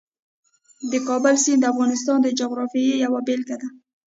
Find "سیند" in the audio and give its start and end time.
1.43-1.61